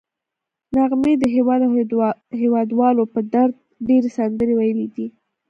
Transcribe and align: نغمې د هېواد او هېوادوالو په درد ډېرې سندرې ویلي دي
نغمې 0.75 1.13
د 1.21 1.23
هېواد 1.35 1.61
او 1.67 1.73
هېوادوالو 2.41 3.03
په 3.13 3.19
درد 3.33 3.55
ډېرې 3.87 4.09
سندرې 4.17 4.53
ویلي 4.59 4.87
دي 4.95 5.07